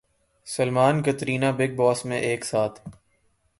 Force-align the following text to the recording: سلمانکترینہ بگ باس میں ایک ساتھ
سلمانکترینہ 0.47 1.51
بگ 1.57 1.75
باس 1.75 2.05
میں 2.05 2.19
ایک 2.19 2.45
ساتھ 2.45 2.79